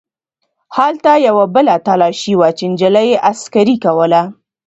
هلته 0.77 1.11
یوه 1.27 1.45
بله 1.55 1.75
تلاشي 1.87 2.33
وه 2.39 2.49
چې 2.57 2.65
نجلۍ 2.71 3.09
عسکرې 3.29 3.75
کوله. 3.85 4.21